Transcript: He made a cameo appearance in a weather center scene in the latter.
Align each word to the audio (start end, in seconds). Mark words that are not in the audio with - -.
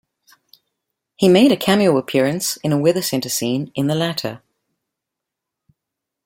He 1.15 1.29
made 1.29 1.51
a 1.51 1.55
cameo 1.55 1.95
appearance 1.95 2.57
in 2.63 2.71
a 2.73 2.77
weather 2.79 3.03
center 3.03 3.29
scene 3.29 3.71
in 3.75 3.85
the 3.85 3.93
latter. 3.93 4.41